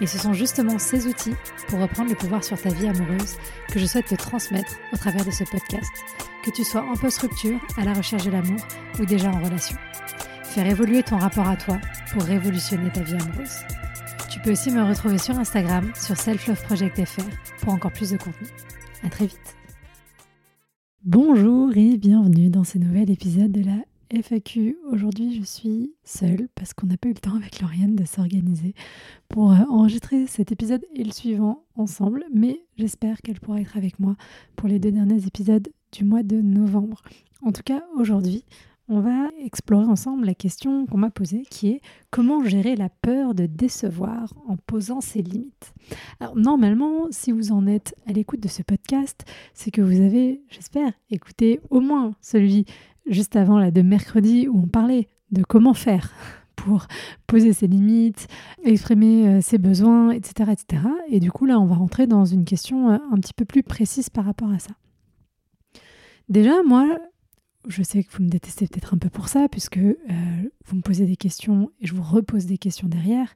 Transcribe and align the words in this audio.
Et 0.00 0.06
ce 0.06 0.18
sont 0.18 0.32
justement 0.32 0.78
ces 0.78 1.06
outils 1.06 1.34
pour 1.68 1.80
reprendre 1.80 2.10
le 2.10 2.16
pouvoir 2.16 2.44
sur 2.44 2.60
ta 2.60 2.68
vie 2.68 2.86
amoureuse 2.86 3.36
que 3.68 3.78
je 3.78 3.86
souhaite 3.86 4.06
te 4.06 4.14
transmettre 4.14 4.76
au 4.92 4.96
travers 4.96 5.24
de 5.24 5.30
ce 5.30 5.44
podcast, 5.44 5.92
que 6.44 6.50
tu 6.50 6.64
sois 6.64 6.82
en 6.82 6.94
post-rupture, 6.94 7.58
à 7.78 7.84
la 7.84 7.94
recherche 7.94 8.24
de 8.24 8.30
l'amour 8.30 8.60
ou 9.00 9.06
déjà 9.06 9.30
en 9.30 9.42
relation. 9.42 9.76
Faire 10.44 10.66
évoluer 10.66 11.02
ton 11.02 11.16
rapport 11.16 11.48
à 11.48 11.56
toi 11.56 11.78
pour 12.12 12.22
révolutionner 12.22 12.90
ta 12.90 13.00
vie 13.00 13.14
amoureuse. 13.14 13.64
Tu 14.30 14.40
peux 14.40 14.52
aussi 14.52 14.70
me 14.70 14.82
retrouver 14.82 15.18
sur 15.18 15.38
Instagram 15.38 15.90
sur 15.94 16.16
selfloveproject.fr 16.16 17.24
pour 17.62 17.72
encore 17.72 17.92
plus 17.92 18.10
de 18.10 18.18
contenu. 18.18 18.48
À 19.02 19.08
très 19.08 19.26
vite. 19.26 19.56
Bonjour 21.04 21.70
et 21.76 21.96
bienvenue 21.96 22.50
dans 22.50 22.64
ce 22.64 22.78
nouvel 22.78 23.10
épisode 23.10 23.52
de 23.52 23.64
la 23.64 23.76
FAQ. 24.10 24.76
Aujourd'hui, 24.92 25.36
je 25.36 25.42
suis 25.42 25.92
seule 26.04 26.48
parce 26.54 26.72
qu'on 26.74 26.86
n'a 26.86 26.96
pas 26.96 27.08
eu 27.08 27.12
le 27.12 27.18
temps 27.18 27.34
avec 27.34 27.60
Lauriane 27.60 27.96
de 27.96 28.04
s'organiser 28.04 28.74
pour 29.28 29.52
euh, 29.52 29.56
enregistrer 29.68 30.26
cet 30.26 30.52
épisode 30.52 30.84
et 30.94 31.02
le 31.02 31.10
suivant 31.12 31.64
ensemble, 31.74 32.24
mais 32.32 32.60
j'espère 32.76 33.20
qu'elle 33.20 33.40
pourra 33.40 33.60
être 33.60 33.76
avec 33.76 33.98
moi 33.98 34.16
pour 34.54 34.68
les 34.68 34.78
deux 34.78 34.92
derniers 34.92 35.26
épisodes 35.26 35.68
du 35.92 36.04
mois 36.04 36.22
de 36.22 36.40
novembre. 36.40 37.02
En 37.42 37.52
tout 37.52 37.62
cas, 37.64 37.84
aujourd'hui, 37.96 38.44
on 38.88 39.00
va 39.00 39.30
explorer 39.44 39.86
ensemble 39.86 40.26
la 40.26 40.34
question 40.34 40.86
qu'on 40.86 40.98
m'a 40.98 41.10
posée 41.10 41.42
qui 41.50 41.70
est 41.70 41.80
comment 42.12 42.44
gérer 42.44 42.76
la 42.76 42.88
peur 42.88 43.34
de 43.34 43.46
décevoir 43.46 44.32
en 44.46 44.56
posant 44.56 45.00
ses 45.00 45.22
limites. 45.22 45.74
Alors 46.20 46.36
normalement, 46.36 47.08
si 47.10 47.32
vous 47.32 47.50
en 47.50 47.66
êtes 47.66 47.96
à 48.06 48.12
l'écoute 48.12 48.40
de 48.40 48.48
ce 48.48 48.62
podcast, 48.62 49.24
c'est 49.54 49.72
que 49.72 49.82
vous 49.82 50.00
avez, 50.00 50.40
j'espère, 50.48 50.92
écouté 51.10 51.60
au 51.70 51.80
moins 51.80 52.14
celui 52.20 52.64
juste 53.06 53.36
avant 53.36 53.58
là, 53.58 53.70
de 53.70 53.82
mercredi 53.82 54.48
où 54.48 54.58
on 54.58 54.66
parlait 54.66 55.08
de 55.30 55.42
comment 55.42 55.74
faire 55.74 56.12
pour 56.56 56.86
poser 57.26 57.52
ses 57.52 57.66
limites, 57.66 58.28
exprimer 58.64 59.28
euh, 59.28 59.40
ses 59.40 59.58
besoins, 59.58 60.10
etc., 60.10 60.52
etc. 60.52 60.82
Et 61.08 61.20
du 61.20 61.30
coup, 61.30 61.46
là, 61.46 61.60
on 61.60 61.66
va 61.66 61.76
rentrer 61.76 62.06
dans 62.06 62.24
une 62.24 62.44
question 62.44 62.90
euh, 62.90 62.98
un 63.12 63.16
petit 63.16 63.34
peu 63.34 63.44
plus 63.44 63.62
précise 63.62 64.08
par 64.10 64.24
rapport 64.24 64.50
à 64.50 64.58
ça. 64.58 64.72
Déjà, 66.28 66.62
moi, 66.64 66.98
je 67.68 67.82
sais 67.82 68.02
que 68.02 68.16
vous 68.16 68.24
me 68.24 68.28
détestez 68.28 68.66
peut-être 68.66 68.94
un 68.94 68.98
peu 68.98 69.10
pour 69.10 69.28
ça, 69.28 69.48
puisque 69.48 69.78
euh, 69.78 69.94
vous 70.66 70.76
me 70.76 70.82
posez 70.82 71.06
des 71.06 71.16
questions 71.16 71.70
et 71.80 71.86
je 71.86 71.94
vous 71.94 72.02
repose 72.02 72.46
des 72.46 72.58
questions 72.58 72.88
derrière, 72.88 73.34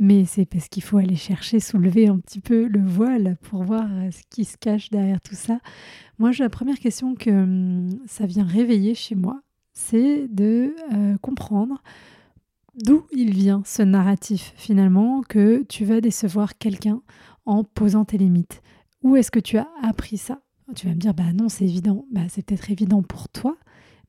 mais 0.00 0.24
c'est 0.24 0.46
parce 0.46 0.68
qu'il 0.68 0.82
faut 0.82 0.96
aller 0.96 1.14
chercher, 1.14 1.60
soulever 1.60 2.08
un 2.08 2.18
petit 2.18 2.40
peu 2.40 2.66
le 2.66 2.82
voile 2.82 3.36
pour 3.42 3.62
voir 3.62 3.86
ce 4.10 4.22
qui 4.30 4.46
se 4.46 4.56
cache 4.56 4.88
derrière 4.88 5.20
tout 5.20 5.34
ça. 5.34 5.60
Moi, 6.18 6.30
la 6.38 6.48
première 6.48 6.78
question 6.78 7.14
que 7.14 7.30
hum, 7.30 7.90
ça 8.06 8.24
vient 8.26 8.44
réveiller 8.44 8.94
chez 8.94 9.14
moi, 9.14 9.42
c'est 9.74 10.26
de 10.28 10.74
euh, 10.92 11.18
comprendre 11.18 11.82
d'où 12.74 13.04
il 13.12 13.30
vient 13.32 13.62
ce 13.66 13.82
narratif 13.82 14.54
finalement 14.56 15.20
que 15.20 15.64
tu 15.68 15.84
vas 15.84 16.00
décevoir 16.00 16.56
quelqu'un 16.56 17.02
en 17.44 17.62
posant 17.62 18.06
tes 18.06 18.16
limites. 18.16 18.62
Où 19.02 19.16
est-ce 19.16 19.30
que 19.30 19.40
tu 19.40 19.58
as 19.58 19.68
appris 19.82 20.16
ça? 20.16 20.40
Tu 20.74 20.86
vas 20.86 20.94
me 20.94 20.98
dire, 20.98 21.14
bah 21.14 21.32
non, 21.34 21.48
c'est 21.48 21.64
évident. 21.64 22.06
Bah, 22.10 22.22
c'est 22.28 22.44
peut-être 22.44 22.70
évident 22.70 23.02
pour 23.02 23.28
toi, 23.28 23.56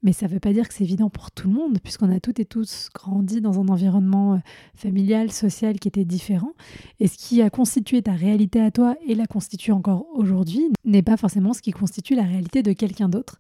mais 0.04 0.14
ça 0.14 0.28
ne 0.28 0.32
veut 0.32 0.40
pas 0.40 0.54
dire 0.54 0.68
que 0.68 0.74
c'est 0.74 0.84
évident 0.84 1.10
pour 1.10 1.32
tout 1.32 1.48
le 1.48 1.54
monde, 1.54 1.80
puisqu'on 1.82 2.12
a 2.12 2.20
toutes 2.20 2.40
et 2.40 2.46
tous 2.46 2.90
grandi 2.94 3.42
dans 3.42 3.60
un 3.60 3.68
environnement 3.68 4.34
euh, 4.34 4.38
familial, 4.74 5.32
social 5.32 5.80
qui 5.80 5.88
était 5.88 6.06
différent. 6.06 6.54
Et 7.00 7.08
ce 7.08 7.18
qui 7.18 7.42
a 7.42 7.50
constitué 7.50 8.02
ta 8.02 8.14
réalité 8.14 8.60
à 8.62 8.72
toi 8.72 8.96
et 9.08 9.16
la 9.16 9.28
constitue 9.28 9.72
encore 9.72 10.08
aujourd'hui 10.14 10.72
n'est 10.86 11.04
pas 11.04 11.18
forcément 11.18 11.54
ce 11.54 11.62
qui 11.62 11.72
constitue 11.72 12.16
la 12.16 12.24
réalité 12.24 12.64
de 12.64 12.74
quelqu'un 12.74 13.10
d'autre. 13.10 13.38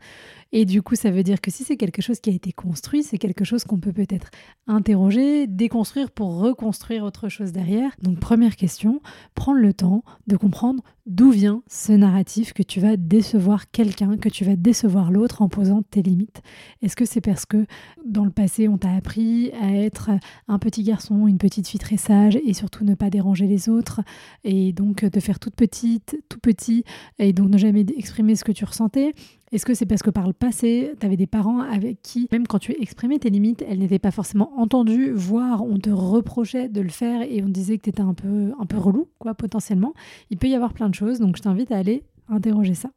Et 0.51 0.65
du 0.65 0.81
coup, 0.81 0.95
ça 0.95 1.11
veut 1.11 1.23
dire 1.23 1.39
que 1.39 1.49
si 1.49 1.63
c'est 1.63 1.77
quelque 1.77 2.01
chose 2.01 2.19
qui 2.19 2.29
a 2.29 2.33
été 2.33 2.51
construit, 2.51 3.03
c'est 3.03 3.17
quelque 3.17 3.45
chose 3.45 3.63
qu'on 3.63 3.79
peut 3.79 3.93
peut-être 3.93 4.29
interroger, 4.67 5.47
déconstruire 5.47 6.11
pour 6.11 6.37
reconstruire 6.37 7.03
autre 7.03 7.29
chose 7.29 7.53
derrière. 7.53 7.91
Donc 8.01 8.19
première 8.19 8.55
question, 8.55 9.01
prendre 9.33 9.59
le 9.59 9.73
temps 9.73 10.03
de 10.27 10.35
comprendre 10.35 10.83
d'où 11.05 11.31
vient 11.31 11.63
ce 11.67 11.91
narratif 11.93 12.53
que 12.53 12.63
tu 12.63 12.79
vas 12.79 12.97
décevoir 12.97 13.71
quelqu'un, 13.71 14.17
que 14.17 14.29
tu 14.29 14.43
vas 14.43 14.55
décevoir 14.55 15.11
l'autre 15.11 15.41
en 15.41 15.49
posant 15.49 15.81
tes 15.81 16.01
limites? 16.01 16.41
Est-ce 16.81 16.95
que 16.95 17.05
c'est 17.05 17.21
parce 17.21 17.45
que 17.45 17.65
dans 18.05 18.25
le 18.25 18.31
passé, 18.31 18.67
on 18.67 18.77
t'a 18.77 18.93
appris 18.93 19.51
à 19.61 19.73
être 19.75 20.11
un 20.47 20.59
petit 20.59 20.83
garçon, 20.83 21.27
une 21.27 21.37
petite 21.37 21.67
fille 21.67 21.79
très 21.79 21.97
sage 21.97 22.37
et 22.45 22.53
surtout 22.53 22.85
ne 22.85 22.95
pas 22.95 23.09
déranger 23.09 23.47
les 23.47 23.69
autres 23.69 24.01
et 24.43 24.73
donc 24.73 25.05
de 25.05 25.19
faire 25.19 25.39
toute 25.39 25.55
petite, 25.55 26.17
tout 26.29 26.39
petit 26.39 26.83
et 27.19 27.33
donc 27.33 27.49
ne 27.49 27.57
jamais 27.57 27.85
exprimer 27.97 28.35
ce 28.35 28.43
que 28.43 28.51
tu 28.51 28.65
ressentais? 28.65 29.13
Est-ce 29.51 29.65
que 29.65 29.73
c'est 29.73 29.85
parce 29.85 30.01
que 30.01 30.09
par 30.09 30.27
le 30.27 30.33
passé, 30.33 30.93
tu 30.97 31.05
avais 31.05 31.17
des 31.17 31.27
parents 31.27 31.59
avec 31.59 32.01
qui, 32.01 32.29
même 32.31 32.47
quand 32.47 32.57
tu 32.57 32.71
exprimais 32.81 33.19
tes 33.19 33.29
limites, 33.29 33.65
elles 33.67 33.79
n'étaient 33.79 33.99
pas 33.99 34.11
forcément 34.11 34.57
entendues, 34.57 35.11
voire 35.11 35.65
on 35.65 35.77
te 35.77 35.89
reprochait 35.89 36.69
de 36.69 36.79
le 36.79 36.87
faire 36.87 37.21
et 37.23 37.43
on 37.43 37.49
disait 37.49 37.77
que 37.77 37.83
tu 37.83 37.89
étais 37.89 38.01
un 38.01 38.13
peu, 38.13 38.53
un 38.57 38.65
peu 38.65 38.77
relou, 38.77 39.09
quoi, 39.19 39.33
potentiellement? 39.33 39.93
Il 40.29 40.37
peut 40.37 40.47
y 40.47 40.55
avoir 40.55 40.71
plein 40.71 40.87
de 40.87 40.95
choses, 40.95 41.00
donc 41.19 41.37
je 41.37 41.41
t'invite 41.41 41.71
à 41.71 41.77
aller 41.77 42.03
interroger 42.27 42.73
ça. 42.73 42.91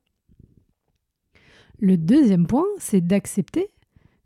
Le 1.81 1.97
deuxième 1.97 2.47
point, 2.47 2.67
c'est 2.79 3.01
d'accepter 3.01 3.69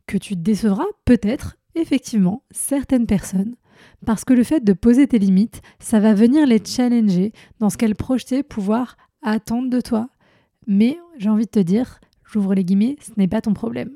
que 0.07 0.19
tu 0.19 0.37
décevras 0.37 0.85
peut-être, 1.05 1.57
effectivement, 1.75 2.43
certaines 2.51 3.07
personnes. 3.07 3.57
Parce 4.05 4.25
que 4.25 4.35
le 4.35 4.43
fait 4.43 4.63
de 4.63 4.73
poser 4.73 5.07
tes 5.07 5.19
limites, 5.19 5.63
ça 5.79 6.01
va 6.01 6.15
venir 6.15 6.47
les 6.47 6.63
challenger 6.65 7.33
dans 7.61 7.71
ce 7.71 7.77
qu'elles 7.77 7.95
projetaient 7.95 8.43
pouvoir 8.43 8.97
attendre 9.23 9.71
de 9.71 9.81
toi. 9.81 10.09
Mais 10.67 10.99
j'ai 11.17 11.31
envie 11.31 11.47
de 11.47 11.51
te 11.51 11.61
dire, 11.61 12.01
j'ouvre 12.25 12.55
les 12.55 12.65
guillemets, 12.65 12.97
ce 13.01 13.13
n'est 13.17 13.29
pas 13.29 13.41
ton 13.41 13.55
problème. 13.55 13.93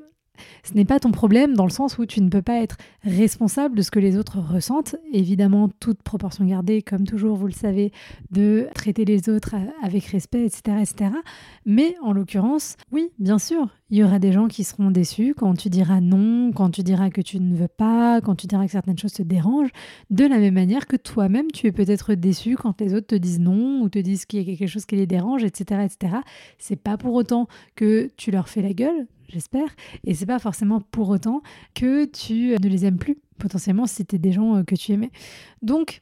Ce 0.63 0.73
n'est 0.73 0.85
pas 0.85 0.99
ton 0.99 1.11
problème 1.11 1.55
dans 1.55 1.65
le 1.65 1.71
sens 1.71 1.97
où 1.97 2.05
tu 2.05 2.21
ne 2.21 2.29
peux 2.29 2.41
pas 2.41 2.61
être 2.61 2.77
responsable 3.03 3.75
de 3.75 3.81
ce 3.81 3.91
que 3.91 3.99
les 3.99 4.17
autres 4.17 4.39
ressentent. 4.39 4.95
Évidemment, 5.11 5.69
toute 5.79 6.01
proportion 6.01 6.45
gardée, 6.45 6.81
comme 6.81 7.05
toujours, 7.05 7.35
vous 7.35 7.47
le 7.47 7.53
savez, 7.53 7.91
de 8.31 8.67
traiter 8.73 9.05
les 9.05 9.29
autres 9.29 9.55
avec 9.83 10.05
respect, 10.05 10.45
etc. 10.45 10.77
etc. 10.81 11.11
Mais 11.65 11.95
en 12.01 12.13
l'occurrence, 12.13 12.75
oui, 12.91 13.11
bien 13.19 13.39
sûr, 13.39 13.67
il 13.89 13.97
y 13.97 14.03
aura 14.03 14.19
des 14.19 14.31
gens 14.31 14.47
qui 14.47 14.63
seront 14.63 14.91
déçus 14.91 15.35
quand 15.35 15.53
tu 15.55 15.69
diras 15.69 16.01
non, 16.01 16.51
quand 16.51 16.69
tu 16.69 16.83
diras 16.83 17.09
que 17.09 17.21
tu 17.21 17.39
ne 17.39 17.55
veux 17.55 17.67
pas, 17.67 18.21
quand 18.21 18.35
tu 18.35 18.47
diras 18.47 18.65
que 18.65 18.71
certaines 18.71 18.97
choses 18.97 19.13
te 19.13 19.23
dérangent, 19.23 19.71
de 20.09 20.25
la 20.25 20.39
même 20.39 20.53
manière 20.53 20.87
que 20.87 20.95
toi-même, 20.95 21.51
tu 21.51 21.67
es 21.67 21.71
peut-être 21.71 22.13
déçu 22.13 22.55
quand 22.55 22.79
les 22.81 22.93
autres 22.93 23.07
te 23.07 23.15
disent 23.15 23.39
non 23.39 23.81
ou 23.81 23.89
te 23.89 23.99
disent 23.99 24.25
qu'il 24.25 24.39
y 24.39 24.41
a 24.41 24.57
quelque 24.57 24.69
chose 24.69 24.85
qui 24.85 24.95
les 24.95 25.05
dérange, 25.07 25.43
etc. 25.43 25.81
etc. 25.85 26.15
C'est 26.57 26.75
pas 26.75 26.97
pour 26.97 27.13
autant 27.13 27.47
que 27.75 28.09
tu 28.17 28.31
leur 28.31 28.49
fais 28.49 28.61
la 28.61 28.73
gueule, 28.73 29.07
j'espère. 29.27 29.67
Et 30.05 30.15
c'est 30.15 30.25
pas 30.25 30.39
forcément 30.39 30.81
pour 30.81 31.09
autant 31.09 31.41
que 31.75 32.05
tu 32.05 32.55
ne 32.59 32.67
les 32.67 32.85
aimes 32.85 32.97
plus, 32.97 33.17
potentiellement, 33.37 33.85
si 33.85 33.95
c'était 33.95 34.19
des 34.19 34.31
gens 34.31 34.55
euh, 34.57 34.63
que 34.63 34.75
tu 34.75 34.93
aimais. 34.93 35.11
Donc, 35.61 36.01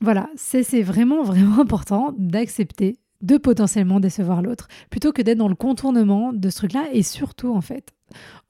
voilà, 0.00 0.30
c'est 0.36 0.82
vraiment, 0.82 1.22
vraiment 1.24 1.60
important 1.60 2.14
d'accepter 2.16 2.98
de 3.22 3.36
potentiellement 3.36 4.00
décevoir 4.00 4.42
l'autre, 4.42 4.68
plutôt 4.90 5.12
que 5.12 5.22
d'être 5.22 5.38
dans 5.38 5.48
le 5.48 5.54
contournement 5.54 6.32
de 6.32 6.50
ce 6.50 6.56
truc-là. 6.56 6.86
Et 6.92 7.02
surtout, 7.02 7.54
en 7.54 7.60
fait, 7.60 7.94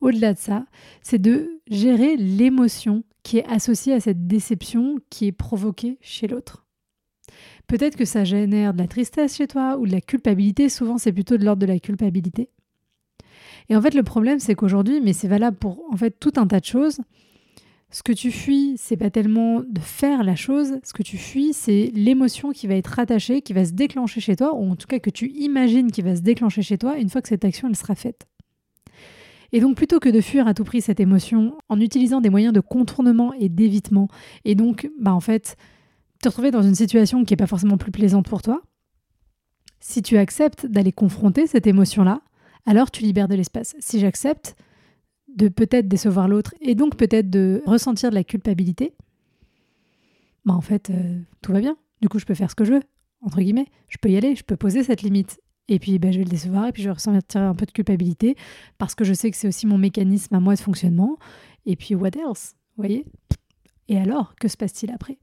au-delà 0.00 0.34
de 0.34 0.38
ça, 0.38 0.66
c'est 1.02 1.20
de 1.20 1.60
gérer 1.68 2.16
l'émotion 2.16 3.04
qui 3.22 3.38
est 3.38 3.46
associée 3.46 3.92
à 3.92 4.00
cette 4.00 4.26
déception 4.26 4.98
qui 5.10 5.26
est 5.26 5.32
provoquée 5.32 5.98
chez 6.00 6.28
l'autre. 6.28 6.64
Peut-être 7.66 7.96
que 7.96 8.04
ça 8.04 8.24
génère 8.24 8.72
de 8.72 8.78
la 8.78 8.86
tristesse 8.86 9.36
chez 9.36 9.48
toi 9.48 9.76
ou 9.78 9.86
de 9.86 9.92
la 9.92 10.00
culpabilité. 10.00 10.68
Souvent, 10.68 10.98
c'est 10.98 11.12
plutôt 11.12 11.36
de 11.36 11.44
l'ordre 11.44 11.60
de 11.60 11.66
la 11.66 11.80
culpabilité. 11.80 12.50
Et 13.68 13.76
en 13.76 13.82
fait, 13.82 13.94
le 13.94 14.04
problème, 14.04 14.38
c'est 14.38 14.54
qu'aujourd'hui, 14.54 15.00
mais 15.00 15.12
c'est 15.12 15.26
valable 15.26 15.56
pour 15.56 15.82
en 15.90 15.96
fait 15.96 16.12
tout 16.20 16.32
un 16.36 16.46
tas 16.46 16.60
de 16.60 16.64
choses. 16.64 17.00
Ce 17.90 18.02
que 18.02 18.12
tu 18.12 18.32
fuis, 18.32 18.74
c'est 18.76 18.96
pas 18.96 19.10
tellement 19.10 19.60
de 19.60 19.80
faire 19.80 20.24
la 20.24 20.34
chose. 20.34 20.78
Ce 20.82 20.92
que 20.92 21.02
tu 21.02 21.16
fuis, 21.16 21.52
c'est 21.52 21.92
l'émotion 21.94 22.50
qui 22.50 22.66
va 22.66 22.74
être 22.74 22.88
rattachée, 22.88 23.42
qui 23.42 23.52
va 23.52 23.64
se 23.64 23.72
déclencher 23.72 24.20
chez 24.20 24.36
toi, 24.36 24.54
ou 24.54 24.70
en 24.70 24.76
tout 24.76 24.88
cas 24.88 24.98
que 24.98 25.10
tu 25.10 25.30
imagines 25.30 25.90
qui 25.90 26.02
va 26.02 26.16
se 26.16 26.20
déclencher 26.20 26.62
chez 26.62 26.78
toi 26.78 26.98
une 26.98 27.08
fois 27.08 27.22
que 27.22 27.28
cette 27.28 27.44
action 27.44 27.72
sera 27.74 27.94
faite. 27.94 28.26
Et 29.52 29.60
donc 29.60 29.76
plutôt 29.76 30.00
que 30.00 30.08
de 30.08 30.20
fuir 30.20 30.48
à 30.48 30.54
tout 30.54 30.64
prix 30.64 30.82
cette 30.82 30.98
émotion 30.98 31.56
en 31.68 31.80
utilisant 31.80 32.20
des 32.20 32.30
moyens 32.30 32.52
de 32.52 32.60
contournement 32.60 33.32
et 33.34 33.48
d'évitement, 33.48 34.08
et 34.44 34.56
donc 34.56 34.90
bah 35.00 35.14
en 35.14 35.20
fait 35.20 35.56
te 36.20 36.28
retrouver 36.28 36.50
dans 36.50 36.62
une 36.62 36.74
situation 36.74 37.24
qui 37.24 37.32
n'est 37.32 37.38
pas 37.38 37.46
forcément 37.46 37.76
plus 37.76 37.92
plaisante 37.92 38.28
pour 38.28 38.42
toi, 38.42 38.62
si 39.78 40.02
tu 40.02 40.16
acceptes 40.16 40.66
d'aller 40.66 40.92
confronter 40.92 41.46
cette 41.46 41.66
émotion-là, 41.66 42.22
alors 42.66 42.90
tu 42.90 43.02
libères 43.02 43.28
de 43.28 43.36
l'espace. 43.36 43.76
Si 43.78 44.00
j'accepte 44.00 44.56
de 45.36 45.48
peut-être 45.48 45.88
décevoir 45.88 46.28
l'autre 46.28 46.54
et 46.60 46.74
donc 46.74 46.96
peut-être 46.96 47.30
de 47.30 47.62
ressentir 47.66 48.10
de 48.10 48.14
la 48.14 48.24
culpabilité, 48.24 48.94
bah 50.44 50.54
en 50.54 50.60
fait, 50.60 50.90
euh, 50.90 51.20
tout 51.42 51.52
va 51.52 51.60
bien. 51.60 51.76
Du 52.00 52.08
coup, 52.08 52.18
je 52.18 52.24
peux 52.24 52.34
faire 52.34 52.50
ce 52.50 52.54
que 52.54 52.64
je 52.64 52.74
veux. 52.74 52.82
entre 53.22 53.40
guillemets. 53.40 53.66
Je 53.88 53.98
peux 54.00 54.10
y 54.10 54.16
aller, 54.16 54.34
je 54.36 54.44
peux 54.44 54.56
poser 54.56 54.82
cette 54.84 55.02
limite. 55.02 55.40
Et 55.68 55.78
puis 55.78 55.98
ben, 55.98 56.12
je 56.12 56.18
vais 56.18 56.24
le 56.24 56.30
décevoir 56.30 56.68
et 56.68 56.72
puis 56.72 56.82
je 56.82 56.88
vais 56.88 56.94
ressentir 56.94 57.40
un 57.40 57.54
peu 57.54 57.66
de 57.66 57.72
culpabilité 57.72 58.36
parce 58.78 58.94
que 58.94 59.04
je 59.04 59.12
sais 59.12 59.30
que 59.30 59.36
c'est 59.36 59.48
aussi 59.48 59.66
mon 59.66 59.78
mécanisme 59.78 60.34
à 60.34 60.40
moi 60.40 60.54
de 60.54 60.60
fonctionnement. 60.60 61.18
Et 61.64 61.74
puis 61.76 61.94
what 61.94 62.10
else 62.16 62.54
voyez? 62.76 63.04
Et 63.88 63.98
alors, 63.98 64.34
que 64.36 64.48
se 64.48 64.56
passe-t-il 64.56 64.92
après? 64.92 65.18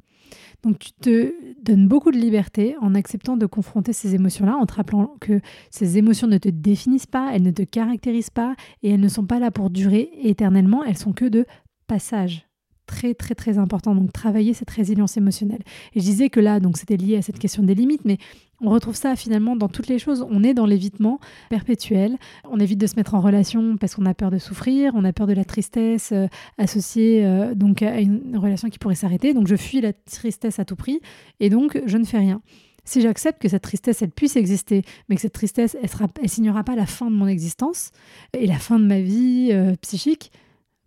Donc 0.64 0.80
tu 0.80 0.92
te 0.94 1.34
donnes 1.64 1.88
beaucoup 1.88 2.12
de 2.12 2.18
liberté 2.18 2.76
en 2.82 2.96
acceptant 2.96 3.38
de 3.38 3.46
confronter 3.46 3.94
ces 3.94 4.16
émotions-là, 4.16 4.56
en 4.56 4.66
te 4.66 4.74
rappelant 4.74 5.16
que 5.20 5.40
ces 5.70 5.98
émotions 5.98 6.28
ne 6.28 6.38
te 6.38 6.50
définissent 6.50 7.06
pas, 7.06 7.32
elles 7.34 7.44
ne 7.44 7.52
te 7.52 7.64
caractérisent 7.64 8.30
pas 8.30 8.56
et 8.82 8.92
elles 8.92 9.02
ne 9.02 9.08
sont 9.10 9.26
pas 9.26 9.40
là 9.40 9.52
pour 9.52 9.70
durer 9.70 10.10
éternellement, 10.22 10.84
elles 10.84 10.98
sont 10.98 11.14
que 11.14 11.26
de 11.26 11.46
passage 11.88 12.48
très 12.86 13.14
très 13.14 13.36
très 13.36 13.58
important. 13.58 13.96
Donc 13.96 14.12
travailler 14.12 14.54
cette 14.54 14.70
résilience 14.70 15.18
émotionnelle. 15.18 15.64
Et 15.94 16.00
je 16.00 16.06
disais 16.06 16.30
que 16.30 16.40
là, 16.40 16.60
donc 16.60 16.78
c'était 16.78 16.98
lié 16.98 17.18
à 17.18 17.22
cette 17.22 17.40
question 17.40 17.64
des 17.64 17.76
limites, 17.76 18.06
mais 18.06 18.18
on 18.64 18.70
retrouve 18.70 18.96
ça 18.96 19.16
finalement 19.16 19.56
dans 19.56 19.68
toutes 19.68 19.88
les 19.88 20.00
choses. 20.00 20.26
On 20.30 20.44
est 20.44 20.54
dans 20.54 20.66
l'évitement 20.66 21.20
perpétuel. 21.50 22.18
On 22.50 22.60
évite 22.60 22.80
de 22.80 22.88
se 22.88 22.96
mettre 22.96 23.14
en 23.14 23.20
relation 23.20 23.78
parce 23.78 23.96
qu'on 23.96 24.06
a 24.06 24.14
peur 24.14 24.32
de 24.32 24.38
souffrir, 24.38 24.94
on 24.96 25.04
a 25.04 25.12
peur 25.12 25.28
de 25.28 25.34
la 25.34 25.44
tristesse 25.44 26.12
euh, 26.14 26.28
associée 26.58 27.26
euh, 27.26 27.54
donc 27.56 27.82
à 27.82 28.00
une 28.00 28.38
relation 28.38 28.70
qui 28.70 28.80
pourrait 28.80 28.96
s'arrêter. 28.96 29.34
Donc 29.34 29.48
je 29.48 29.58
fuis 29.58 29.82
la 29.82 29.92
tristesse 29.92 30.60
à 30.60 30.66
tout 30.66 30.78
prix 30.78 31.02
et 31.42 31.50
donc 31.50 31.82
je 31.86 31.98
ne 31.98 32.06
fais 32.06 32.20
rien. 32.20 32.42
Si 32.86 33.02
j'accepte 33.02 33.42
que 33.42 33.48
cette 33.48 33.62
tristesse, 33.62 34.02
elle 34.02 34.12
puisse 34.12 34.36
exister, 34.36 34.84
mais 35.08 35.16
que 35.16 35.22
cette 35.22 35.34
tristesse, 35.34 35.78
elle, 35.82 36.30
signera 36.30 36.64
pas 36.64 36.76
la 36.76 36.86
fin 36.86 37.10
de 37.10 37.16
mon 37.16 37.28
existence 37.28 37.92
et 38.34 38.46
la 38.46 38.60
fin 38.60 38.78
de 38.78 38.86
ma 38.86 39.00
vie 39.00 39.50
euh, 39.52 39.76
psychique, 39.82 40.32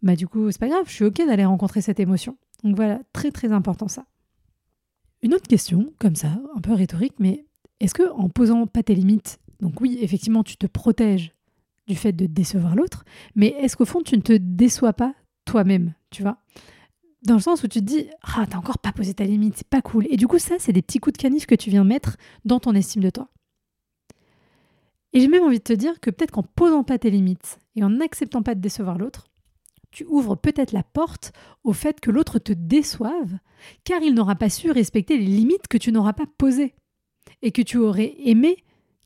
bah 0.02 0.14
du 0.14 0.28
coup, 0.28 0.50
c'est 0.50 0.60
pas 0.60 0.68
grave, 0.68 0.84
je 0.86 0.92
suis 0.92 1.04
OK 1.04 1.16
d'aller 1.16 1.46
rencontrer 1.46 1.80
cette 1.80 2.00
émotion. 2.00 2.36
Donc 2.64 2.76
voilà, 2.76 3.00
très 3.12 3.30
très 3.30 3.52
important 3.52 3.88
ça. 3.88 4.04
Une 5.22 5.32
autre 5.34 5.48
question, 5.48 5.92
comme 5.98 6.16
ça, 6.16 6.38
un 6.54 6.60
peu 6.60 6.74
rhétorique, 6.74 7.14
mais 7.18 7.45
est-ce 7.80 7.94
que 7.94 8.10
en 8.12 8.28
posant 8.28 8.66
pas 8.66 8.82
tes 8.82 8.94
limites, 8.94 9.38
donc 9.60 9.80
oui, 9.80 9.98
effectivement, 10.00 10.42
tu 10.42 10.56
te 10.56 10.66
protèges 10.66 11.32
du 11.86 11.94
fait 11.94 12.12
de 12.12 12.26
décevoir 12.26 12.74
l'autre, 12.74 13.04
mais 13.34 13.48
est-ce 13.48 13.76
qu'au 13.76 13.84
fond, 13.84 14.02
tu 14.02 14.16
ne 14.16 14.22
te 14.22 14.32
déçois 14.32 14.92
pas 14.92 15.14
toi-même, 15.44 15.94
tu 16.10 16.22
vois? 16.22 16.38
Dans 17.22 17.34
le 17.34 17.40
sens 17.40 17.62
où 17.62 17.68
tu 17.68 17.80
te 17.80 17.84
dis, 17.84 18.06
ah, 18.22 18.46
t'as 18.48 18.58
encore 18.58 18.78
pas 18.78 18.92
posé 18.92 19.14
ta 19.14 19.24
limite, 19.24 19.56
c'est 19.56 19.68
pas 19.68 19.82
cool. 19.82 20.06
Et 20.10 20.16
du 20.16 20.26
coup, 20.26 20.38
ça, 20.38 20.56
c'est 20.58 20.72
des 20.72 20.82
petits 20.82 20.98
coups 20.98 21.14
de 21.16 21.22
canif 21.22 21.46
que 21.46 21.54
tu 21.54 21.70
viens 21.70 21.84
mettre 21.84 22.16
dans 22.44 22.60
ton 22.60 22.74
estime 22.74 23.02
de 23.02 23.10
toi. 23.10 23.28
Et 25.12 25.20
j'ai 25.20 25.28
même 25.28 25.44
envie 25.44 25.58
de 25.58 25.64
te 25.64 25.72
dire 25.72 25.98
que 26.00 26.10
peut-être 26.10 26.30
qu'en 26.30 26.42
posant 26.42 26.84
pas 26.84 26.98
tes 26.98 27.10
limites 27.10 27.58
et 27.74 27.82
en 27.82 27.90
n'acceptant 27.90 28.42
pas 28.42 28.54
de 28.54 28.60
décevoir 28.60 28.98
l'autre, 28.98 29.28
tu 29.90 30.04
ouvres 30.04 30.36
peut-être 30.36 30.72
la 30.72 30.82
porte 30.82 31.32
au 31.64 31.72
fait 31.72 32.00
que 32.00 32.10
l'autre 32.10 32.38
te 32.38 32.52
déçoive, 32.52 33.38
car 33.84 34.02
il 34.02 34.14
n'aura 34.14 34.34
pas 34.34 34.50
su 34.50 34.70
respecter 34.70 35.16
les 35.16 35.24
limites 35.24 35.68
que 35.68 35.78
tu 35.78 35.90
n'auras 35.90 36.12
pas 36.12 36.26
posées, 36.36 36.74
et 37.42 37.52
que 37.52 37.62
tu 37.62 37.78
aurais 37.78 38.14
aimé 38.24 38.56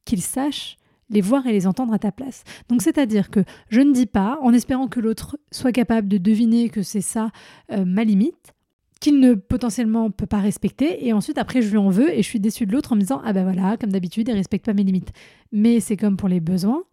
qu'il 0.05 0.23
sache 0.23 0.77
les 1.11 1.21
voir 1.21 1.47
et 1.47 1.53
les 1.53 1.67
entendre 1.67 1.93
à 1.93 1.99
ta 1.99 2.13
place. 2.13 2.45
Donc 2.69 2.83
c'est-à-dire 2.83 3.31
que 3.31 3.41
je 3.69 3.81
ne 3.81 3.93
dis 3.93 4.07
pas, 4.07 4.39
en 4.43 4.53
espérant 4.53 4.89
que 4.89 5.01
l'autre 5.01 5.39
soit 5.51 5.73
capable 5.73 6.09
de 6.09 6.19
deviner 6.19 6.69
que 6.69 6.83
c'est 6.83 7.01
ça 7.01 7.31
euh, 7.73 7.85
ma 7.85 8.05
limite, 8.05 8.55
qu'il 9.01 9.19
ne 9.19 9.35
potentiellement 9.35 10.11
peut 10.11 10.27
pas 10.27 10.39
respecter, 10.39 11.07
et 11.07 11.13
ensuite 11.13 11.39
après 11.39 11.63
je 11.63 11.71
lui 11.71 11.79
en 11.79 11.89
veux 11.89 12.13
et 12.13 12.23
je 12.23 12.29
suis 12.29 12.41
déçue 12.41 12.67
de 12.67 12.73
l'autre 12.73 12.93
en 12.93 12.97
me 12.97 13.01
disant 13.01 13.21
ah 13.25 13.33
ben 13.33 13.45
voilà, 13.45 13.77
comme 13.77 13.91
d'habitude, 13.91 14.29
il 14.29 14.35
respecte 14.35 14.67
pas 14.67 14.75
mes 14.75 14.85
limites. 14.85 15.13
Mais 15.53 15.81
c'est 15.81 15.97
comme 15.97 16.17
pour 16.17 16.29
les 16.29 16.41
besoins, 16.41 16.85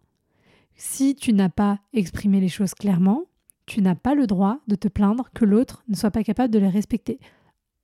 si 0.74 1.14
tu 1.14 1.32
n'as 1.32 1.48
pas 1.48 1.80
exprimé 1.92 2.40
les 2.40 2.48
choses 2.48 2.74
clairement, 2.74 3.24
tu 3.66 3.82
n'as 3.82 3.94
pas 3.94 4.14
le 4.14 4.26
droit 4.26 4.60
de 4.66 4.74
te 4.74 4.88
plaindre 4.88 5.28
que 5.34 5.44
l'autre 5.44 5.84
ne 5.88 5.94
soit 5.94 6.10
pas 6.10 6.24
capable 6.24 6.52
de 6.52 6.58
les 6.58 6.68
respecter. 6.68 7.20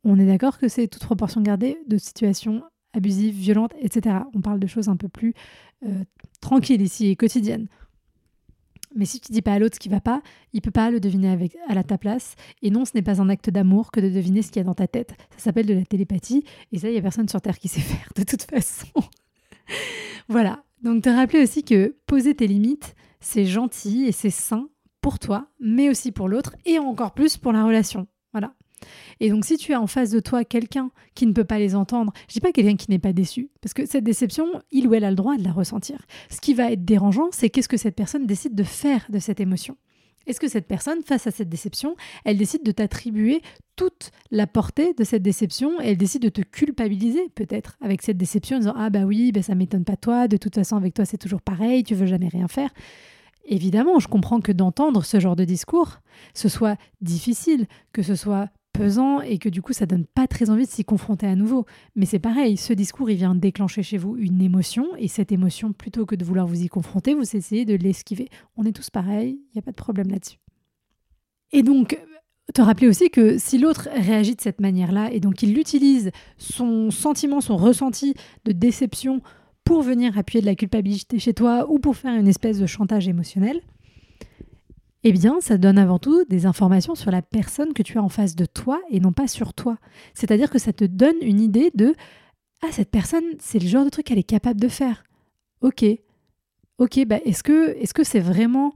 On 0.03 0.19
est 0.19 0.27
d'accord 0.27 0.59
que 0.59 0.69
c'est 0.69 0.89
toute 0.89 1.05
proportion 1.05 1.43
gardée 1.43 1.79
de 1.87 1.99
situations 1.99 2.63
abusives, 2.95 3.35
violentes, 3.35 3.75
etc. 3.81 4.17
On 4.35 4.41
parle 4.41 4.61
de 4.61 4.67
choses 4.67 4.89
un 4.89 4.97
peu 4.97 5.09
plus 5.09 5.35
euh, 5.85 6.05
tranquilles 6.41 6.83
ici 6.83 7.09
et 7.09 7.17
quotidiennes. 7.17 7.69
Mais 8.95 9.07
si 9.07 9.21
tu 9.21 9.33
dis 9.33 9.43
pas 9.43 9.55
à 9.55 9.59
l'autre 9.59 9.75
ce 9.75 9.81
qui 9.81 9.89
va 9.89 10.01
pas, 10.01 10.23
il 10.53 10.61
peut 10.61 10.71
pas 10.71 10.91
le 10.91 11.01
deviner 11.01 11.29
avec, 11.29 11.57
à 11.69 11.75
la 11.75 11.83
ta 11.83 11.99
place. 11.99 12.37
Et 12.63 12.71
non, 12.71 12.85
ce 12.85 12.93
n'est 12.95 13.03
pas 13.03 13.21
un 13.21 13.29
acte 13.29 13.51
d'amour 13.51 13.91
que 13.91 14.01
de 14.01 14.09
deviner 14.09 14.43
ce 14.43 14.53
qu'il 14.53 14.61
y 14.61 14.65
a 14.65 14.65
dans 14.65 14.75
ta 14.75 14.87
tête. 14.87 15.15
Ça 15.37 15.45
s'appelle 15.45 15.67
de 15.67 15.75
la 15.75 15.85
télépathie. 15.85 16.45
Et 16.73 16.79
ça, 16.79 16.89
il 16.89 16.95
y 16.95 16.99
a 16.99 17.03
personne 17.03 17.29
sur 17.29 17.41
Terre 17.41 17.59
qui 17.59 17.69
sait 17.69 17.81
faire, 17.81 18.09
de 18.17 18.23
toute 18.23 18.43
façon. 18.43 18.87
voilà. 20.29 20.63
Donc, 20.83 21.03
te 21.03 21.09
rappeler 21.09 21.43
aussi 21.43 21.65
que 21.65 21.97
poser 22.07 22.35
tes 22.35 22.47
limites, 22.47 22.95
c'est 23.21 23.47
gentil 23.47 24.05
et 24.05 24.13
c'est 24.13 24.31
sain 24.31 24.69
pour 25.01 25.19
toi, 25.19 25.49
mais 25.61 25.91
aussi 25.91 26.13
pour 26.13 26.29
l'autre, 26.29 26.55
et 26.65 26.79
encore 26.79 27.13
plus 27.13 27.37
pour 27.37 27.53
la 27.53 27.65
relation. 27.65 28.07
Et 29.21 29.31
donc, 29.31 29.45
si 29.45 29.57
tu 29.57 29.73
as 29.73 29.81
en 29.81 29.87
face 29.87 30.11
de 30.11 30.21
toi 30.21 30.45
quelqu'un 30.45 30.91
qui 31.15 31.27
ne 31.27 31.33
peut 31.33 31.45
pas 31.45 31.59
les 31.59 31.75
entendre, 31.75 32.13
je 32.29 32.35
dis 32.35 32.41
pas 32.41 32.53
quelqu'un 32.53 32.77
qui 32.77 32.91
n'est 32.91 32.99
pas 32.99 33.13
déçu, 33.13 33.51
parce 33.61 33.75
que 33.75 33.87
cette 33.87 34.05
déception, 34.05 34.47
il 34.71 34.87
ou 34.87 34.95
elle 34.95 35.05
a 35.05 35.11
le 35.11 35.17
droit 35.17 35.37
de 35.37 35.45
la 35.45 35.53
ressentir. 35.53 35.99
Ce 36.31 36.41
qui 36.41 36.55
va 36.55 36.73
être 36.73 36.85
dérangeant, 36.85 37.29
c'est 37.33 37.51
qu'est-ce 37.51 37.69
que 37.69 37.77
cette 37.77 37.97
personne 37.97 38.27
décide 38.27 38.55
de 38.55 38.65
faire 38.65 39.07
de 39.11 39.19
cette 39.19 39.41
émotion. 39.41 39.77
Est-ce 40.27 40.41
que 40.41 40.49
cette 40.49 40.67
personne, 40.67 41.03
face 41.03 41.27
à 41.27 41.31
cette 41.31 41.49
déception, 41.49 41.97
elle 42.25 42.39
décide 42.39 42.63
de 42.63 42.73
t'attribuer 42.73 43.43
toute 43.77 44.11
la 44.31 44.47
portée 44.47 44.95
de 44.95 45.05
cette 45.05 45.23
déception 45.23 45.81
et 45.81 45.91
elle 45.91 45.97
décide 45.97 46.23
de 46.23 46.29
te 46.29 46.41
culpabiliser 46.41 47.29
peut-être 47.35 47.77
avec 47.81 48.03
cette 48.03 48.17
déception 48.17 48.57
en 48.57 48.61
disant 48.61 48.75
ah 48.77 48.91
bah 48.91 49.05
oui, 49.05 49.33
bah 49.33 49.43
ça 49.43 49.55
m'étonne 49.55 49.85
pas 49.85 49.97
toi, 49.97 50.29
de 50.29 50.37
toute 50.37 50.55
façon 50.55 50.77
avec 50.77 50.95
toi 50.95 51.05
c'est 51.05 51.19
toujours 51.19 51.43
pareil, 51.43 51.85
tu 51.85 51.95
veux 51.95 52.07
jamais 52.07 52.29
rien 52.29 52.49
faire. 52.49 52.71
Évidemment, 53.47 53.99
je 53.99 54.09
comprends 54.09 54.41
que 54.41 54.53
d'entendre 54.53 55.05
ce 55.05 55.21
genre 55.21 55.37
de 55.37 55.45
discours, 55.45 56.01
ce 56.33 56.49
soit 56.49 56.79
difficile, 57.03 57.67
que 57.93 58.03
ce 58.03 58.15
soit 58.15 58.49
pesant 58.75 59.23
et 59.23 59.39
que 59.39 59.49
du 59.49 59.63
coup 59.63 59.73
ça 59.73 59.87
donne 59.87 60.05
pas 60.05 60.27
très 60.27 60.51
envie 60.51 60.67
de 60.67 60.71
s'y 60.71 60.85
confronter 60.85 61.27
à 61.27 61.37
nouveau. 61.37 61.65
Mais 61.97 62.05
c'est 62.05 62.19
pareil, 62.19 62.59
ce 62.59 62.75
discours 62.75 63.09
il 63.09 63.17
vient 63.17 63.35
déclencher 63.35 63.83
chez 63.83 63.97
vous 63.97 64.17
une 64.19 64.43
émotion 64.43 64.87
et 64.99 65.09
cette 65.09 65.33
émotion, 65.33 65.73
plutôt 65.73 66.05
que 66.05 66.15
de 66.15 66.25
vouloir 66.25 66.47
vous 66.47 66.63
y 66.63 66.69
confronter, 66.69 67.15
vous 67.15 67.37
essayez 67.37 67.65
de 67.65 67.75
l'esquiver. 67.75 68.29
On 68.59 68.65
est 68.65 68.73
tous 68.73 68.91
pareils, 68.91 69.39
il 69.41 69.57
n'y 69.57 69.61
a 69.61 69.63
pas 69.63 69.71
de 69.71 69.77
problème 69.77 70.11
là-dessus. 70.11 70.39
Et 71.53 71.63
donc, 71.63 71.99
te 72.53 72.61
rappeler 72.61 72.89
aussi 72.89 73.09
que 73.09 73.39
si 73.39 73.59
l'autre 73.59 73.89
réagit 73.95 74.35
de 74.35 74.41
cette 74.41 74.61
manière-là 74.61 75.11
et 75.13 75.21
donc 75.21 75.43
il 75.43 75.57
utilise 75.57 76.11
son 76.37 76.91
sentiment, 76.91 77.41
son 77.41 77.57
ressenti 77.57 78.15
de 78.45 78.53
déception 78.53 79.23
pour 79.65 79.83
venir 79.83 80.19
appuyer 80.19 80.43
de 80.43 80.47
la 80.47 80.55
culpabilité 80.55 81.19
chez 81.19 81.33
toi 81.33 81.71
ou 81.71 81.79
pour 81.79 81.97
faire 81.97 82.15
une 82.15 82.29
espèce 82.29 82.59
de 82.59 82.67
chantage 82.67 83.09
émotionnel, 83.09 83.63
eh 85.05 85.13
bien, 85.13 85.39
ça 85.41 85.59
donne 85.59 85.79
avant 85.79 85.99
tout 85.99 86.25
des 86.31 86.47
informations 86.47 86.95
sur 86.95 87.11
la 87.11 87.23
personne 87.23 87.75
que 87.75 87.83
tu 87.83 87.99
as 87.99 88.03
en 88.03 88.09
face 88.09 88.35
de 88.35 88.47
toi 88.47 88.81
et 88.91 89.01
non 89.01 89.13
pas 89.13 89.29
sur 89.29 89.53
toi. 89.53 89.77
C'est-à-dire 90.15 90.51
que 90.51 90.59
ça 90.59 90.73
te 90.73 90.85
donne 90.85 91.17
une 91.21 91.41
idée 91.41 91.71
de 91.75 91.95
Ah, 92.63 92.73
cette 92.73 92.91
personne, 92.91 93.25
c'est 93.39 93.59
le 93.59 93.69
genre 93.69 93.85
de 93.85 93.91
truc 93.91 94.07
qu'elle 94.07 94.19
est 94.19 94.23
capable 94.23 94.61
de 94.61 94.69
faire. 94.69 95.05
Ok. 95.61 95.85
Ok, 96.79 97.05
bah 97.07 97.19
est-ce 97.25 97.43
que 97.43 97.77
est-ce 97.79 97.95
que 97.95 98.03
c'est 98.03 98.21
vraiment 98.21 98.73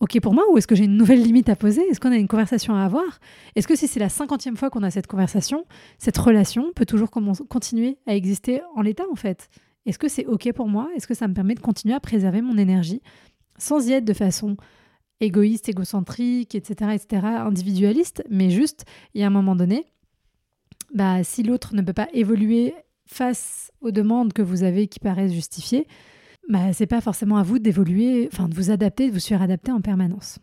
OK 0.00 0.18
pour 0.20 0.34
moi 0.34 0.44
ou 0.50 0.58
est-ce 0.58 0.66
que 0.66 0.74
j'ai 0.74 0.84
une 0.84 0.96
nouvelle 0.96 1.22
limite 1.22 1.48
à 1.48 1.56
poser? 1.56 1.82
Est-ce 1.82 2.00
qu'on 2.00 2.12
a 2.12 2.16
une 2.16 2.26
conversation 2.28 2.74
à 2.74 2.82
avoir? 2.82 3.20
Est-ce 3.54 3.68
que 3.68 3.76
si 3.76 3.86
c'est 3.86 4.00
la 4.00 4.08
cinquantième 4.08 4.56
fois 4.56 4.70
qu'on 4.70 4.82
a 4.82 4.90
cette 4.90 5.06
conversation, 5.06 5.64
cette 5.98 6.18
relation 6.18 6.72
peut 6.74 6.86
toujours 6.86 7.10
continuer 7.10 7.98
à 8.06 8.14
exister 8.14 8.62
en 8.74 8.82
l'état 8.82 9.04
en 9.12 9.14
fait? 9.16 9.48
Est-ce 9.84 9.98
que 9.98 10.08
c'est 10.08 10.26
OK 10.26 10.50
pour 10.52 10.68
moi? 10.68 10.88
Est-ce 10.96 11.06
que 11.06 11.14
ça 11.14 11.28
me 11.28 11.34
permet 11.34 11.54
de 11.54 11.60
continuer 11.60 11.94
à 11.94 12.00
préserver 12.00 12.40
mon 12.42 12.56
énergie 12.58 13.02
sans 13.58 13.86
y 13.88 13.92
être 13.92 14.04
de 14.04 14.12
façon 14.12 14.56
égoïste, 15.20 15.68
égocentrique, 15.68 16.54
etc., 16.54 16.92
etc., 16.94 17.26
individualiste, 17.26 18.22
mais 18.28 18.50
juste, 18.50 18.84
il 19.14 19.20
y 19.20 19.24
a 19.24 19.26
un 19.26 19.30
moment 19.30 19.56
donné, 19.56 19.86
bah, 20.94 21.24
si 21.24 21.42
l'autre 21.42 21.74
ne 21.74 21.82
peut 21.82 21.92
pas 21.92 22.08
évoluer 22.12 22.74
face 23.06 23.72
aux 23.80 23.90
demandes 23.90 24.32
que 24.32 24.42
vous 24.42 24.62
avez 24.62 24.88
qui 24.88 25.00
paraissent 25.00 25.32
justifiées, 25.32 25.86
bah, 26.48 26.72
c'est 26.72 26.86
pas 26.86 27.00
forcément 27.00 27.38
à 27.38 27.42
vous 27.42 27.58
d'évoluer, 27.58 28.28
enfin 28.32 28.48
de 28.48 28.54
vous 28.54 28.70
adapter, 28.70 29.08
de 29.08 29.12
vous 29.12 29.20
suradapter 29.20 29.72
en 29.72 29.80
permanence. 29.80 30.38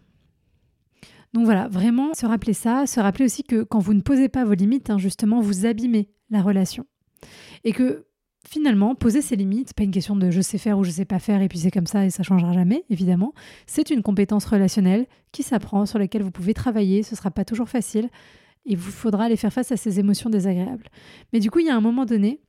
Donc 1.33 1.45
voilà, 1.45 1.67
vraiment 1.67 2.13
se 2.13 2.25
rappeler 2.25 2.53
ça, 2.53 2.85
se 2.85 2.99
rappeler 2.99 3.25
aussi 3.25 3.43
que 3.43 3.63
quand 3.63 3.79
vous 3.79 3.93
ne 3.93 4.01
posez 4.01 4.29
pas 4.29 4.45
vos 4.45 4.53
limites, 4.53 4.89
hein, 4.89 4.99
justement, 4.99 5.41
vous 5.41 5.65
abîmez 5.65 6.09
la 6.29 6.41
relation. 6.41 6.85
Et 7.63 7.71
que 7.71 8.05
finalement, 8.47 8.95
poser 8.95 9.21
ses 9.21 9.35
limites, 9.35 9.73
pas 9.73 9.83
une 9.83 9.91
question 9.91 10.15
de 10.15 10.29
je 10.29 10.41
sais 10.41 10.57
faire 10.57 10.77
ou 10.77 10.83
je 10.83 10.91
sais 10.91 11.05
pas 11.05 11.19
faire 11.19 11.41
et 11.41 11.47
puis 11.47 11.59
c'est 11.59 11.71
comme 11.71 11.87
ça 11.87 12.05
et 12.05 12.09
ça 12.09 12.23
changera 12.23 12.53
jamais, 12.53 12.83
évidemment. 12.89 13.33
C'est 13.65 13.89
une 13.89 14.01
compétence 14.01 14.45
relationnelle 14.45 15.07
qui 15.31 15.43
s'apprend, 15.43 15.85
sur 15.85 15.99
laquelle 15.99 16.23
vous 16.23 16.31
pouvez 16.31 16.53
travailler. 16.53 17.03
Ce 17.03 17.15
sera 17.15 17.31
pas 17.31 17.45
toujours 17.45 17.69
facile 17.69 18.09
et 18.65 18.75
vous 18.75 18.91
faudra 18.91 19.25
aller 19.25 19.37
faire 19.37 19.53
face 19.53 19.71
à 19.71 19.77
ces 19.77 19.99
émotions 19.99 20.29
désagréables. 20.29 20.87
Mais 21.31 21.39
du 21.39 21.49
coup, 21.51 21.59
il 21.59 21.67
y 21.67 21.69
a 21.69 21.75
un 21.75 21.81
moment 21.81 22.05
donné, 22.05 22.41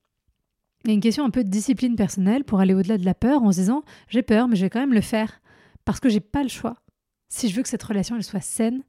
il 0.85 0.89
y 0.89 0.91
a 0.91 0.95
une 0.95 1.01
question 1.01 1.25
un 1.25 1.31
peu 1.31 1.45
de 1.45 1.49
discipline 1.49 1.97
personnelle 1.97 2.45
pour 2.45 2.61
aller 2.61 2.75
au-delà 2.75 2.99
de 2.99 3.05
la 3.05 3.15
peur 3.15 3.43
en 3.43 3.53
se 3.53 3.61
disant 3.61 3.85
j'ai 4.09 4.23
peur, 4.23 4.49
mais 4.49 4.57
je 4.57 4.63
vais 4.63 4.71
quand 4.71 4.81
même 4.81 4.95
le 4.95 5.01
faire 5.01 5.41
parce 5.85 6.01
que 6.01 6.09
j'ai 6.09 6.21
pas 6.21 6.43
le 6.43 6.49
choix. 6.49 6.77
Si 7.29 7.49
je 7.49 7.57
veux 7.57 7.63
que 7.63 7.69
cette 7.69 7.83
relation 7.83 8.17
elle 8.17 8.23
soit 8.23 8.41
saine, 8.41 8.83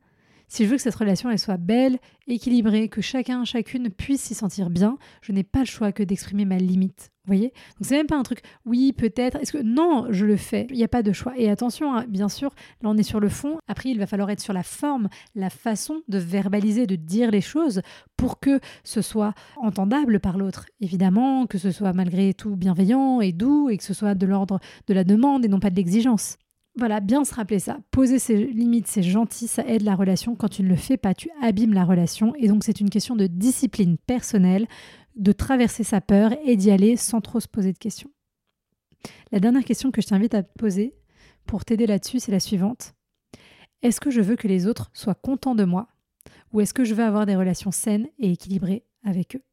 Si 0.48 0.64
je 0.64 0.70
veux 0.70 0.76
que 0.76 0.82
cette 0.82 0.96
relation 0.96 1.30
elle 1.30 1.40
soit 1.40 1.58
belle, 1.58 1.98
équilibrée, 2.28 2.90
que 2.90 3.02
chacun, 3.02 3.46
chacune 3.46 3.90
puisse 3.90 4.22
s'y 4.22 4.36
sentir 4.36 4.70
bien, 4.70 4.98
je 5.22 5.32
n'ai 5.32 5.44
pas 5.44 5.60
le 5.60 5.66
choix 5.66 5.92
que 5.92 6.04
d'exprimer 6.04 6.46
ma 6.46 6.58
limite. 6.58 7.12
Vous 7.26 7.34
voyez? 7.34 7.54
Donc 7.78 7.82
c'est 7.88 7.98
même 7.98 8.06
pas 8.06 8.18
un 8.18 8.24
truc, 8.24 8.42
oui, 8.66 8.94
peut-être, 8.94 9.38
est-ce 9.38 9.52
que 9.52 9.62
non, 9.62 10.08
je 10.12 10.26
le 10.26 10.38
fais. 10.38 10.68
Il 10.70 10.76
n'y 10.76 10.84
a 10.84 10.88
pas 10.88 11.02
de 11.02 11.12
choix. 11.12 11.34
Et 11.38 11.50
attention, 11.50 11.96
hein, 11.96 12.06
bien 12.08 12.30
sûr, 12.30 12.54
là 12.82 12.90
on 12.90 12.98
est 12.98 13.04
sur 13.04 13.20
le 13.20 13.30
fond. 13.30 13.58
Après, 13.68 13.90
il 13.90 13.98
va 13.98 14.06
falloir 14.06 14.30
être 14.30 14.40
sur 14.40 14.54
la 14.54 14.62
forme, 14.62 15.10
la 15.34 15.50
façon 15.50 16.02
de 16.08 16.20
verbaliser, 16.20 16.86
de 16.86 16.96
dire 16.96 17.32
les 17.32 17.42
choses 17.42 17.82
pour 18.16 18.40
que 18.40 18.60
ce 18.84 19.02
soit 19.02 19.34
entendable 19.56 20.20
par 20.20 20.38
l'autre. 20.38 20.68
Évidemment, 20.82 21.48
que 21.48 21.58
ce 21.58 21.72
soit 21.72 21.94
malgré 21.94 22.36
tout 22.36 22.56
bienveillant 22.56 23.22
et 23.22 23.32
doux 23.32 23.70
et 23.70 23.78
que 23.78 23.84
ce 23.84 23.96
soit 23.96 24.14
de 24.14 24.26
l'ordre 24.28 24.60
de 24.86 24.94
la 24.94 25.04
demande 25.04 25.46
et 25.46 25.48
non 25.48 25.60
pas 25.60 25.72
de 25.72 25.76
l'exigence. 25.76 26.38
Voilà, 26.78 27.00
bien 27.00 27.24
se 27.24 27.34
rappeler 27.34 27.60
ça. 27.60 27.80
Poser 27.92 28.20
ses 28.20 28.46
limites, 28.48 28.88
c'est 28.88 29.04
gentil, 29.04 29.48
ça 29.48 29.66
aide 29.66 29.84
la 29.84 29.96
relation. 29.96 30.36
Quand 30.36 30.50
tu 30.50 30.62
ne 30.62 30.68
le 30.68 30.76
fais 30.76 30.98
pas, 30.98 31.14
tu 31.14 31.30
abîmes 31.42 31.74
la 31.74 31.86
relation. 31.86 32.36
Et 32.36 32.48
donc, 32.50 32.66
c'est 32.66 32.82
une 32.82 32.90
question 32.90 33.16
de 33.16 33.28
discipline 33.28 33.98
personnelle, 33.98 34.68
de 35.16 35.32
traverser 35.32 35.84
sa 35.84 36.02
peur 36.02 36.34
et 36.44 36.58
d'y 36.58 36.72
aller 36.72 36.98
sans 36.98 37.22
trop 37.22 37.40
se 37.40 37.48
poser 37.48 37.72
de 37.72 37.78
questions. 37.78 38.12
La 39.32 39.40
dernière 39.40 39.64
question 39.64 39.92
que 39.92 40.02
je 40.02 40.08
t'invite 40.08 40.34
à 40.34 40.44
te 40.44 40.52
poser 40.58 40.96
pour 41.46 41.64
t'aider 41.64 41.88
là-dessus, 41.88 42.20
c'est 42.20 42.32
la 42.32 42.40
suivante. 42.42 42.94
Est-ce 43.82 44.02
que 44.02 44.12
je 44.12 44.22
veux 44.22 44.36
que 44.36 44.48
les 44.48 44.68
autres 44.68 44.90
soient 44.94 45.16
contents 45.16 45.56
de 45.56 45.64
moi 45.64 45.88
ou 46.52 46.62
est-ce 46.62 46.74
que 46.74 46.84
je 46.84 46.94
veux 46.94 47.04
avoir 47.04 47.26
des 47.26 47.36
relations 47.36 47.72
saines 47.72 48.08
et 48.18 48.32
équilibrées 48.32 48.84
avec 49.04 49.36
eux? 49.36 49.44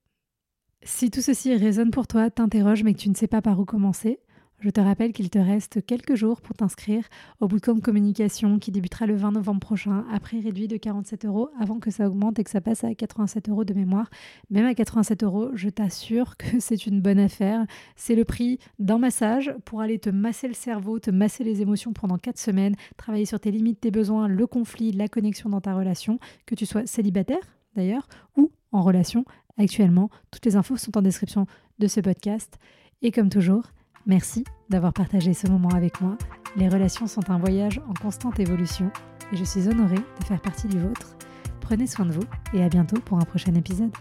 Si 0.84 1.10
tout 1.10 1.20
ceci 1.20 1.54
résonne 1.54 1.90
pour 1.90 2.06
toi, 2.06 2.30
t'interroge 2.30 2.82
mais 2.82 2.94
que 2.94 2.98
tu 2.98 3.08
ne 3.08 3.14
sais 3.14 3.26
pas 3.28 3.42
par 3.42 3.60
où 3.60 3.64
commencer, 3.64 4.20
je 4.62 4.70
te 4.70 4.80
rappelle 4.80 5.12
qu'il 5.12 5.28
te 5.28 5.40
reste 5.40 5.84
quelques 5.84 6.14
jours 6.14 6.40
pour 6.40 6.54
t'inscrire 6.54 7.04
au 7.40 7.48
bootcamp 7.48 7.80
communication 7.80 8.60
qui 8.60 8.70
débutera 8.70 9.06
le 9.06 9.16
20 9.16 9.32
novembre 9.32 9.58
prochain, 9.58 10.04
à 10.12 10.20
prix 10.20 10.40
réduit 10.40 10.68
de 10.68 10.76
47 10.76 11.24
euros 11.24 11.50
avant 11.58 11.80
que 11.80 11.90
ça 11.90 12.06
augmente 12.06 12.38
et 12.38 12.44
que 12.44 12.50
ça 12.50 12.60
passe 12.60 12.84
à 12.84 12.94
87 12.94 13.48
euros 13.48 13.64
de 13.64 13.74
mémoire. 13.74 14.08
Même 14.50 14.66
à 14.66 14.74
87 14.74 15.24
euros, 15.24 15.50
je 15.54 15.68
t'assure 15.68 16.36
que 16.36 16.46
c'est 16.60 16.86
une 16.86 17.00
bonne 17.00 17.18
affaire. 17.18 17.66
C'est 17.96 18.14
le 18.14 18.24
prix 18.24 18.60
d'un 18.78 18.98
massage 18.98 19.52
pour 19.64 19.80
aller 19.80 19.98
te 19.98 20.10
masser 20.10 20.46
le 20.46 20.54
cerveau, 20.54 21.00
te 21.00 21.10
masser 21.10 21.42
les 21.42 21.60
émotions 21.60 21.92
pendant 21.92 22.16
4 22.16 22.38
semaines, 22.38 22.76
travailler 22.96 23.26
sur 23.26 23.40
tes 23.40 23.50
limites, 23.50 23.80
tes 23.80 23.90
besoins, 23.90 24.28
le 24.28 24.46
conflit, 24.46 24.92
la 24.92 25.08
connexion 25.08 25.50
dans 25.50 25.60
ta 25.60 25.74
relation, 25.74 26.20
que 26.46 26.54
tu 26.54 26.66
sois 26.66 26.86
célibataire 26.86 27.42
d'ailleurs 27.74 28.06
ou 28.36 28.52
en 28.70 28.82
relation 28.82 29.24
actuellement. 29.58 30.08
Toutes 30.30 30.46
les 30.46 30.54
infos 30.54 30.76
sont 30.76 30.96
en 30.96 31.02
description 31.02 31.46
de 31.80 31.88
ce 31.88 32.00
podcast. 32.00 32.58
Et 33.02 33.10
comme 33.10 33.28
toujours, 33.28 33.64
Merci 34.06 34.44
d'avoir 34.68 34.92
partagé 34.92 35.32
ce 35.32 35.46
moment 35.46 35.68
avec 35.70 36.00
moi. 36.00 36.16
Les 36.56 36.68
relations 36.68 37.06
sont 37.06 37.30
un 37.30 37.38
voyage 37.38 37.80
en 37.88 37.94
constante 37.94 38.40
évolution 38.40 38.90
et 39.32 39.36
je 39.36 39.44
suis 39.44 39.68
honorée 39.68 39.94
de 39.94 40.24
faire 40.24 40.40
partie 40.40 40.66
du 40.66 40.78
vôtre. 40.78 41.16
Prenez 41.60 41.86
soin 41.86 42.06
de 42.06 42.12
vous 42.12 42.24
et 42.52 42.62
à 42.64 42.68
bientôt 42.68 43.00
pour 43.00 43.18
un 43.18 43.24
prochain 43.24 43.54
épisode. 43.54 43.92